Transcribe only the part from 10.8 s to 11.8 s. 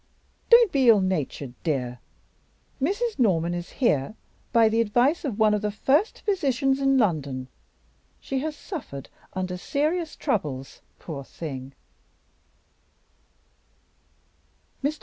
poor thing."